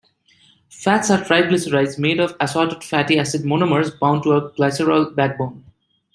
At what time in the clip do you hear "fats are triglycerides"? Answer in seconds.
0.71-1.99